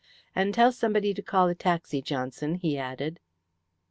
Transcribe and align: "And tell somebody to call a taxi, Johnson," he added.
"And 0.35 0.51
tell 0.51 0.71
somebody 0.71 1.13
to 1.13 1.21
call 1.21 1.47
a 1.47 1.53
taxi, 1.53 2.01
Johnson," 2.01 2.55
he 2.55 2.75
added. 2.75 3.19